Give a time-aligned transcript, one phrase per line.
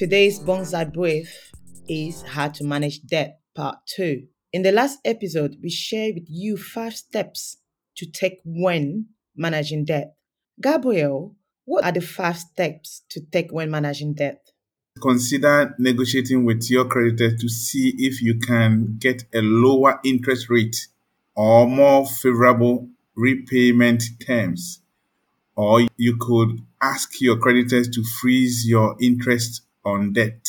[0.00, 1.52] Today's Bonsai Brief
[1.88, 4.22] is How to Manage Debt Part 2.
[4.52, 7.58] In the last episode, we shared with you five steps
[7.96, 10.14] to take when managing debt.
[10.60, 14.50] Gabriel, what are the five steps to take when managing debt?
[15.00, 20.88] Consider negotiating with your creditor to see if you can get a lower interest rate
[21.34, 24.80] or more favorable repayment terms.
[25.56, 30.48] Or you could ask your creditors to freeze your interest on debt.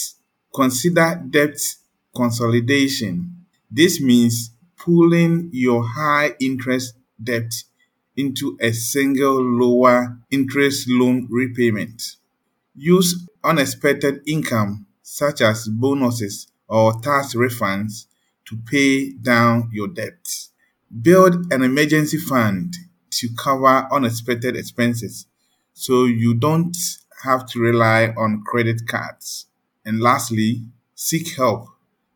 [0.54, 1.60] Consider debt
[2.16, 3.46] consolidation.
[3.70, 7.64] This means pooling your high interest debt
[8.16, 12.18] into a single lower interest loan repayment.
[12.76, 18.06] Use unexpected income such as bonuses or tax refunds
[18.46, 20.48] to pay down your debt.
[21.02, 22.76] Build an emergency fund
[23.22, 25.28] to cover unexpected expenses
[25.74, 26.76] so you don't
[27.24, 29.46] have to rely on credit cards.
[29.86, 30.64] And lastly,
[30.96, 31.68] seek help.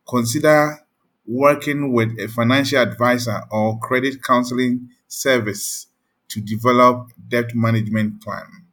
[0.09, 0.79] Consider
[1.27, 5.87] working with a financial advisor or credit counseling service
[6.29, 8.65] to develop debt management plan.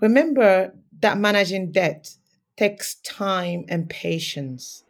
[0.00, 2.16] Remember that managing debt
[2.56, 4.84] takes time and patience.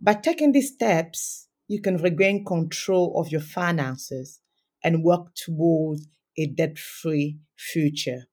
[0.00, 4.40] By taking these steps, you can regain control of your finances
[4.82, 8.26] and work towards a debt free future.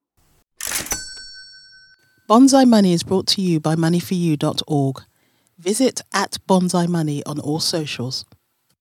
[2.28, 5.02] Bonsai Money is brought to you by moneyforyou.org.
[5.58, 8.24] Visit at Bonsai Money on all socials.